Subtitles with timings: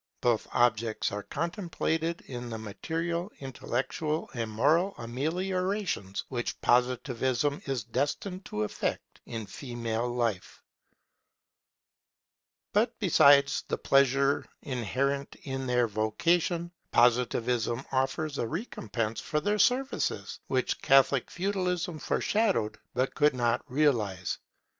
[0.21, 8.43] Both objects are contemplated in the material, intellectual, and moral ameliorations which Positivism is destined
[8.45, 10.63] to effect in female life.
[12.73, 15.87] [They will receive honour and worship from men] But besides the pleasure inherent in their
[15.87, 23.63] vocation, Positivism offers a recompense for their services, which Catholic Feudalism foreshadowed but could not
[23.71, 24.39] realize.